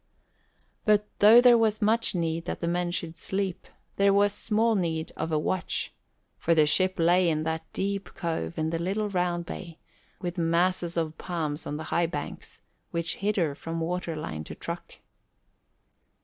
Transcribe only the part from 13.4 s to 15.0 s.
from waterline to truck.